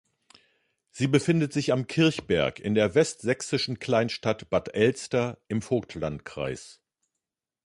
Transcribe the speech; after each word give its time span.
Sie 0.89 1.05
befindet 1.07 1.53
sich 1.53 1.71
am 1.71 1.85
Kirchberg 1.85 2.59
in 2.59 2.73
der 2.73 2.95
westsächsischen 2.95 3.77
Kleinstadt 3.77 4.49
Bad 4.49 4.73
Elster 4.73 5.39
im 5.47 5.61
Vogtlandkreis. 5.61 6.81